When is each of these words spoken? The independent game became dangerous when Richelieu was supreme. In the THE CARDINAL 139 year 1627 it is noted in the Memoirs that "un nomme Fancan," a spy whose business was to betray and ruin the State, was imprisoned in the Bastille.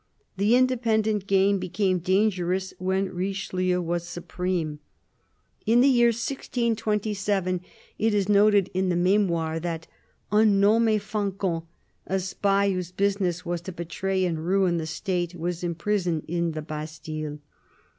The 0.35 0.55
independent 0.55 1.27
game 1.27 1.59
became 1.59 1.99
dangerous 1.99 2.73
when 2.79 3.13
Richelieu 3.13 3.81
was 3.83 4.03
supreme. 4.07 4.79
In 5.67 5.81
the 5.81 5.91
THE 5.91 5.99
CARDINAL 6.05 6.77
139 6.79 7.05
year 7.05 7.51
1627 7.53 7.61
it 7.99 8.11
is 8.11 8.27
noted 8.27 8.71
in 8.73 8.89
the 8.89 8.95
Memoirs 8.95 9.61
that 9.61 9.85
"un 10.31 10.59
nomme 10.59 10.99
Fancan," 10.99 11.67
a 12.07 12.19
spy 12.19 12.71
whose 12.71 12.91
business 12.91 13.45
was 13.45 13.61
to 13.61 13.71
betray 13.71 14.25
and 14.25 14.43
ruin 14.43 14.77
the 14.77 14.87
State, 14.87 15.35
was 15.35 15.63
imprisoned 15.63 16.23
in 16.27 16.53
the 16.53 16.63
Bastille. 16.63 17.37